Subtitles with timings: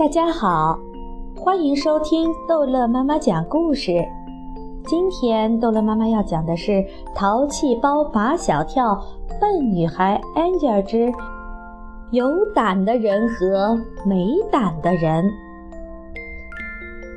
[0.00, 0.78] 大家好，
[1.36, 4.02] 欢迎收听逗乐妈妈讲故事。
[4.86, 6.72] 今天逗乐妈妈要讲的是
[7.14, 8.98] 《淘气包马小跳
[9.38, 11.12] 笨女孩 Angel 之
[12.12, 15.22] 有胆的人和没胆的人》。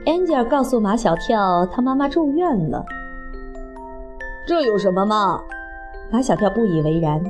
[0.05, 2.83] Angel 告诉马小跳，他妈妈住院了。
[4.45, 5.39] 这有什么嘛？
[6.11, 7.23] 马小跳不以为然。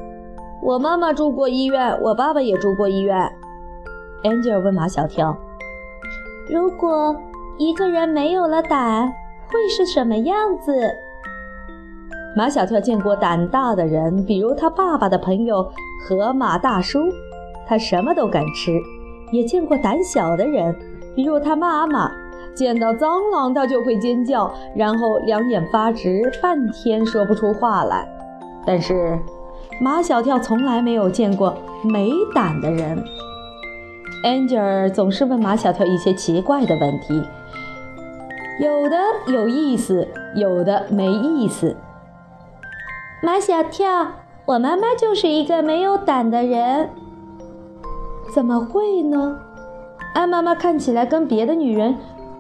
[0.64, 3.32] 我妈妈住过医院，我爸爸也住过医院。
[4.24, 5.36] Angel 问马小跳
[6.50, 7.16] ：“如果
[7.58, 9.08] 一个人没有了胆，
[9.48, 10.74] 会是什么样子？”
[12.36, 15.70] 马小跳见过胆大的人，比如他爸爸的朋友
[16.08, 17.00] 河马大叔，
[17.68, 18.72] 他什么都敢吃；
[19.32, 20.76] 也见过胆小的人，
[21.16, 22.12] 比如他妈妈，
[22.56, 28.08] 见到蟑螂他就会尖叫，然后两眼发直，半天说不出话来。
[28.66, 29.20] 但是
[29.82, 32.98] 马小跳从来没有见过没胆的人。
[34.24, 37.22] Angel 总是问马小跳一些奇怪的问题，
[38.58, 41.76] 有的有意思，有的没意思。
[43.22, 44.14] 马小跳，
[44.46, 46.90] 我妈妈就是一个没有胆的人。
[48.34, 49.40] 怎么会呢？
[50.14, 51.98] 安妈妈看起来跟别的女人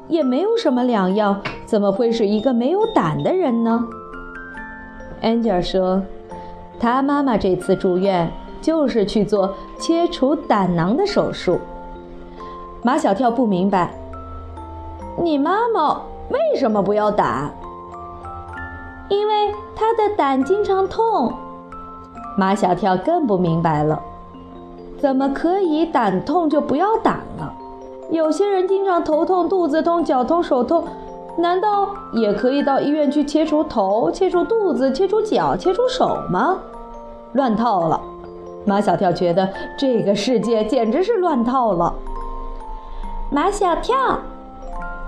[0.07, 3.85] 也没有什么两样，怎么会是一个没有胆的人呢
[5.21, 6.01] ？Angel 说，
[6.79, 8.31] 他妈妈这次住院
[8.61, 11.59] 就是去做切除胆囊的手术。
[12.85, 13.93] 马小跳不明白，
[15.17, 17.49] 你妈妈为什么不要胆？
[19.07, 21.31] 因为她的胆经常痛。
[22.37, 24.01] 马小跳更不明白了，
[24.99, 27.53] 怎么可以胆痛就不要胆了？
[28.09, 30.83] 有些人经常头痛、肚子痛、脚痛、手痛，
[31.37, 36.57] 难道也可以到医院去切除头、切除肚子、切除脚、切除手吗？
[37.31, 38.01] 乱套了！
[38.65, 39.47] 马小跳觉得
[39.77, 41.93] 这个世界简直是乱套了。
[43.33, 43.95] 马小跳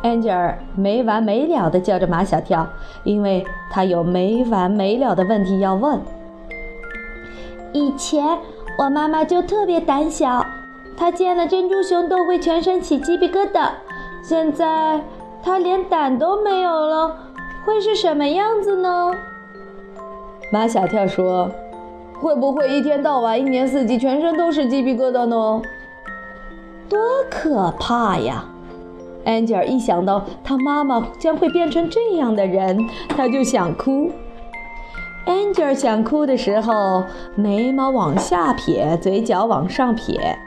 [0.01, 2.67] ，Angel 没完没了地叫着马小跳，
[3.03, 6.01] 因为他有没完没了的问题要问。
[7.71, 8.39] 以前
[8.79, 10.43] 我妈妈就特别胆小，
[10.97, 13.69] 她见了珍珠熊都会全身起鸡皮疙瘩。
[14.23, 15.01] 现在
[15.43, 17.15] 她连胆都没有了，
[17.63, 19.11] 会是什么样子呢？
[20.51, 21.51] 马小跳说
[22.19, 25.61] ：“会不会一天到晚、一年四季全身都是鸡皮疙瘩呢？”
[26.89, 28.45] 多可怕呀！
[29.25, 34.11] 安吉尔一想到他妈妈将会变成这样的人，他就想哭。
[35.25, 37.03] 安吉尔想哭的时候，
[37.35, 40.37] 眉毛往下撇，嘴角往上撇，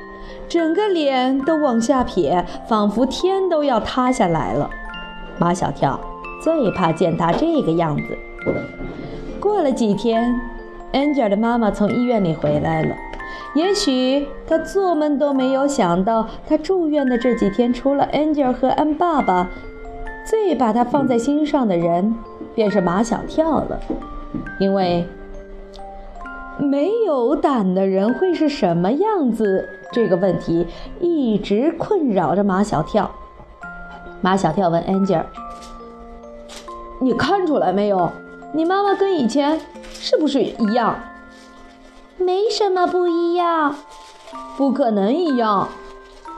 [0.48, 4.70] 整个脸都往下撇，仿佛天都要塌下来了。
[5.38, 5.98] 马小跳
[6.40, 8.18] 最怕见他这个样子。
[9.40, 10.40] 过了几天，
[10.92, 12.94] 安吉尔的妈妈从医院里回来了。
[13.54, 19.48] 也许他做梦都没有想到，他住院的这几天，除了 Angel 和安爸爸，
[20.26, 22.14] 最把他放在心上的人
[22.54, 23.80] 便是马小跳了。
[24.60, 25.06] 因为
[26.58, 30.66] 没有胆的人会是什么样子这个问题
[31.00, 33.10] 一直困扰着马小跳。
[34.20, 35.24] 马小跳问 Angel：“
[37.00, 38.10] 你看出来没有？
[38.52, 39.60] 你妈妈跟以前
[39.92, 40.98] 是不是一样？”
[42.18, 43.74] 没什么不一样，
[44.56, 45.68] 不可能一样。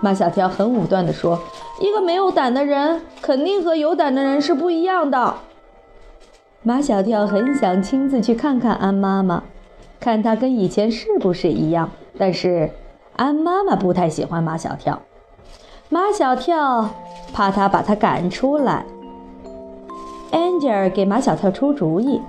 [0.00, 1.40] 马小跳很武断地说
[1.80, 5.34] ：“一个没有胆的人，肯定和有胆的人是不一样的。”
[6.62, 9.42] 马小跳很想亲自去看看安妈妈，
[9.98, 11.90] 看她跟以前是不是一样。
[12.18, 12.70] 但是
[13.16, 15.00] 安妈妈不太喜欢马小跳，
[15.88, 16.90] 马小跳
[17.32, 18.84] 怕他把他赶出来。
[20.32, 22.20] Angel 给马小跳出主意。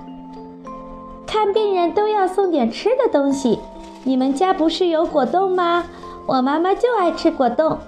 [1.32, 3.58] 看病人都要送点吃的东西，
[4.04, 5.82] 你们家不是有果冻吗？
[6.26, 7.78] 我妈妈就爱吃果冻。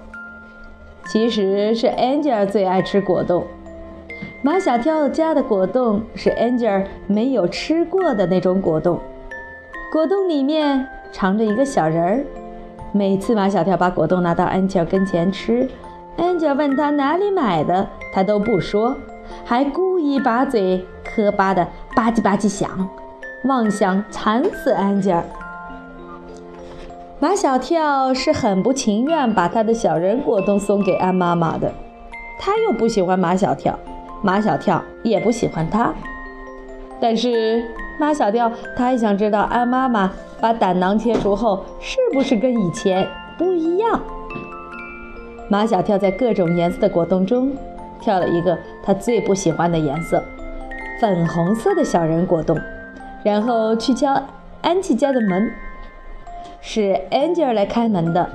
[1.05, 3.45] 其实是 Angel 最爱吃果冻。
[4.41, 8.99] 马小跳家的果冻是 Angel 没有吃过的那种果冻，
[9.93, 12.25] 果冻里面藏着一个小人儿。
[12.91, 15.69] 每次马小跳把果冻拿到 Angel 跟前吃
[16.17, 18.95] ，Angel 问他哪里买的，他都不说，
[19.43, 22.89] 还故意把嘴磕巴的吧唧吧唧响。
[23.45, 25.23] 妄想馋死安吉尔，
[27.19, 31.71] 马小跳是很不情愿把他的小人果冻送给安妈妈的，
[32.39, 33.77] 他又不喜欢马小跳，
[34.23, 35.93] 马小跳也不喜欢他。
[36.99, 37.63] 但是
[37.99, 40.11] 马小跳他还想知道安妈妈
[40.41, 43.07] 把胆囊切除后是不是跟以前
[43.37, 44.01] 不一样。
[45.47, 47.51] 马小跳在各种颜色的果冻中
[48.01, 50.23] 挑了一个他最不喜欢的颜色——
[50.99, 52.59] 粉红色的小人果冻。
[53.25, 54.21] 然后去敲
[54.61, 55.51] 安琪家的门，
[56.61, 58.29] 是 Angel 来开门的。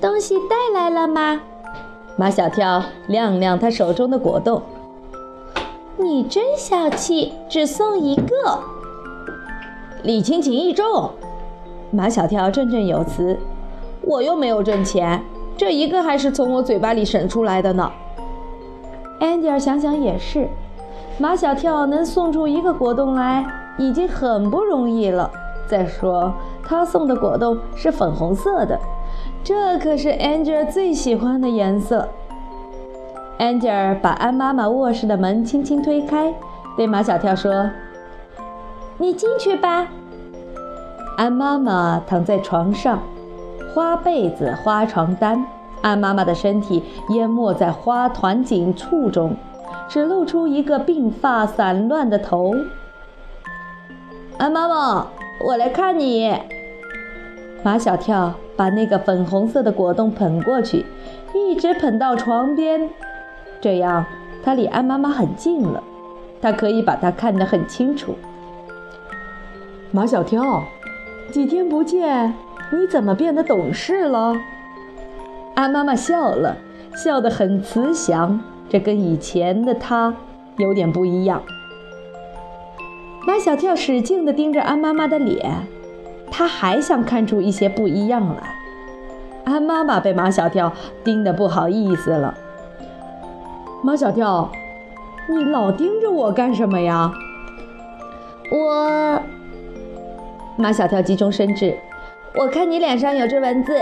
[0.00, 1.42] 东西带来了吗？
[2.16, 4.62] 马小跳亮亮他手中的果冻。
[5.98, 8.58] 你真小气，只送一个。
[10.02, 11.10] 礼轻情意重，
[11.90, 13.38] 马小跳振振有词。
[14.00, 15.22] 我又没有挣钱，
[15.58, 17.92] 这一个还是从我嘴巴里省出来的呢。
[19.20, 20.48] 安迪尔想想也是，
[21.18, 23.44] 马小跳能送出一个果冻来，
[23.78, 25.30] 已经很不容易了。
[25.66, 26.32] 再说
[26.62, 28.78] 他送的果冻是粉红色的，
[29.42, 32.08] 这可是安吉尔最喜欢的颜色。
[33.38, 36.32] 安吉尔把安妈妈卧室的门轻轻推开，
[36.76, 37.70] 对马小跳说
[38.98, 39.88] ：“你进去吧。”
[41.18, 42.98] 安妈妈躺在床上。
[43.74, 45.44] 花被子、花床单，
[45.82, 49.36] 安妈妈的身体淹没在花团锦簇中，
[49.88, 52.54] 只露出一个鬓发散乱的头。
[54.38, 55.06] 安妈妈，
[55.44, 56.32] 我来看你。
[57.62, 60.84] 马小跳把那个粉红色的果冻捧过去，
[61.34, 62.90] 一直捧到床边，
[63.60, 64.04] 这样
[64.44, 65.82] 他离安妈妈很近了，
[66.40, 68.14] 他可以把她看得很清楚。
[69.90, 70.64] 马小跳，
[71.30, 72.34] 几天不见。
[72.72, 74.36] 你怎么变得懂事了？
[75.54, 76.56] 安妈妈笑了，
[76.94, 80.14] 笑得很慈祥，这跟以前的他
[80.56, 81.42] 有点不一样。
[83.26, 85.66] 马小跳使劲地盯着安妈妈的脸，
[86.30, 88.54] 他还想看出一些不一样来。
[89.44, 90.72] 安妈妈被马小跳
[91.04, 92.34] 盯得不好意思了。
[93.82, 94.50] 马小跳，
[95.28, 97.12] 你老盯着我干什么呀？
[98.50, 99.20] 我……
[100.56, 101.76] 马小跳急中生智。
[102.34, 103.72] 我看你脸上有只蚊子。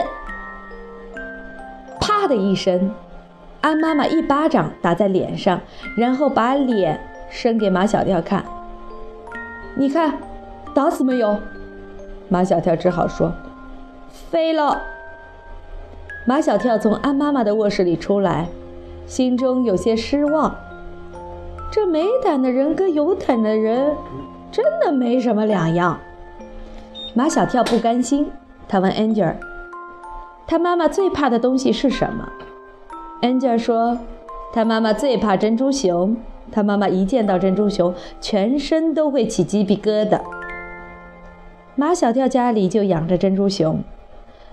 [2.01, 2.95] 啪的一声，
[3.65, 5.59] 安妈妈一巴掌打在脸上，
[5.97, 7.01] 然后把脸
[7.31, 8.45] 伸给马小跳看。
[9.75, 10.19] 你看，
[10.75, 11.39] 打死没有？
[12.29, 13.33] 马小跳只好说
[14.31, 14.83] ：“飞了。”
[16.29, 18.49] 马小跳从安妈妈的卧室里出来，
[19.07, 20.55] 心中有些失望。
[21.73, 23.97] 这没胆的人跟有胆的人，
[24.53, 25.99] 真的没什么两样。
[27.15, 28.31] 马小跳不甘心。
[28.69, 29.37] 他问 Angel：“
[30.47, 32.29] 他妈妈最怕的东西是什么
[33.23, 33.99] ？”Angel 说
[34.53, 36.17] ：“他妈妈最怕珍珠熊。
[36.53, 40.21] 他妈妈一见到珍珠熊，全身都会起鸡皮疙瘩。”
[41.75, 43.83] 马小跳家里就养着珍珠熊，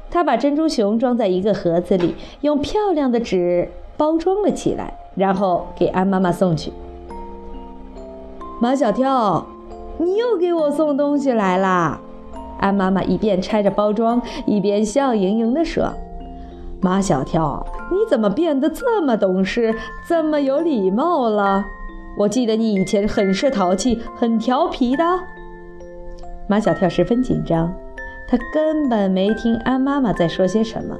[0.09, 6.71] 他把珍珠熊装在一个盒子里，用漂亮的纸包装了起来，然后给安妈妈送去。
[8.59, 9.45] 马小跳，
[9.99, 11.99] 你又给我送东西来啦！
[12.59, 15.93] 安妈妈一边拆着包装，一边笑盈盈地说
[16.81, 19.75] ：“马小跳，你怎么变得这么懂事，
[20.07, 21.63] 这么有礼貌了？
[22.17, 25.03] 我记得你以前很是淘气，很调皮的。”
[26.49, 27.71] 马小跳十分紧张，
[28.27, 30.97] 他根本没听安妈妈在说些什么，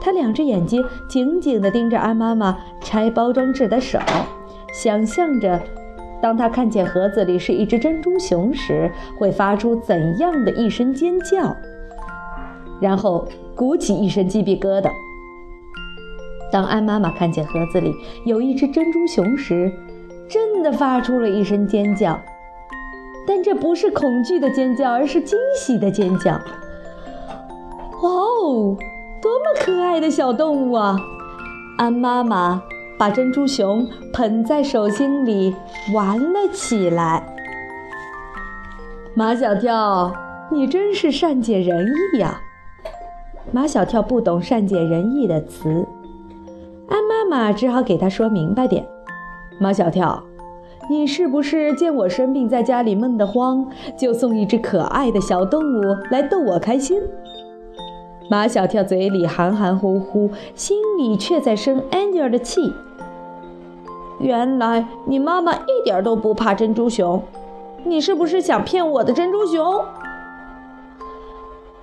[0.00, 4.00] 他两只眼睛紧紧地盯着安妈妈拆包装纸的手，
[4.74, 5.60] 想象着。
[6.20, 11.56] 当他看见盒子里是一只珍珠熊时，会发出怎样的一声尖叫？
[12.82, 14.90] 然后鼓起一身鸡皮疙瘩。
[16.50, 17.94] 当安妈妈看见盒子里
[18.26, 19.72] 有一只珍珠熊时，
[20.28, 22.20] 真的发出了一声尖叫，
[23.26, 26.32] 但这不是恐惧的尖叫，而是惊喜的尖叫。
[28.02, 28.76] 哇哦，
[29.22, 30.98] 多么可爱的小动物啊！
[31.78, 32.62] 安妈妈。
[32.98, 35.56] 把珍珠熊捧在手心里
[35.92, 37.26] 玩了起来。
[39.12, 40.14] 马小跳，
[40.52, 41.84] 你真是善解人
[42.14, 42.40] 意呀！
[43.50, 45.86] 马小跳不懂善解人意的词，
[46.88, 48.86] 安妈妈只好给他说明白点。
[49.58, 50.22] 马小跳，
[50.88, 53.66] 你是不是见我生病在家里闷得慌，
[53.98, 57.00] 就送一只可爱的小动物来逗我开心？
[58.30, 62.72] 马小跳嘴里含含糊糊，心里却在生安吉尔的气。
[64.18, 67.22] 原来你妈妈一点都不怕珍珠熊，
[67.84, 69.84] 你是不是想骗我的珍珠熊？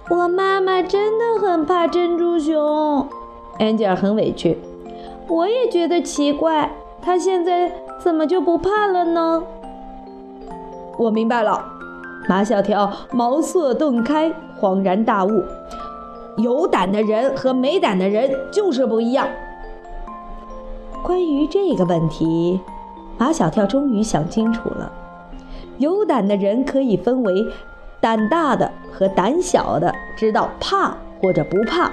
[0.09, 3.07] 我妈妈真的很怕珍珠熊，
[3.59, 4.57] 安吉尔很委屈。
[5.27, 9.43] 我也觉得奇怪，她现在怎么就不怕了呢？
[10.97, 11.63] 我明白了，
[12.27, 15.43] 马小跳茅塞顿开，恍然大悟。
[16.37, 19.27] 有胆的人和没胆的人就是不一样。
[21.03, 22.59] 关于这个问题，
[23.19, 24.91] 马小跳终于想清楚了。
[25.77, 27.45] 有胆的人可以分为
[28.01, 31.91] 胆大的和胆小的，知道怕或者不怕；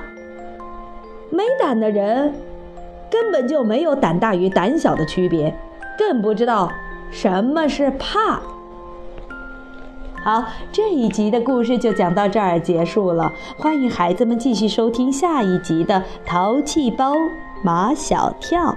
[1.31, 2.33] 没胆的人
[3.11, 5.55] 根本就没有胆大与胆小的区别，
[5.99, 6.71] 更不知道
[7.11, 8.41] 什么是怕。
[10.23, 13.33] 好，这一集的故事就讲到这儿结束了。
[13.57, 17.15] 欢迎孩子们继续收听下一集的《淘气包
[17.63, 18.73] 马小跳》。